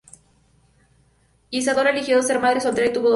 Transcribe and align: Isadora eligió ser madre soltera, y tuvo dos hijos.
Isadora 1.51 1.91
eligió 1.91 2.23
ser 2.23 2.39
madre 2.39 2.59
soltera, 2.59 2.87
y 2.87 2.93
tuvo 2.93 3.03
dos 3.03 3.07
hijos. 3.07 3.09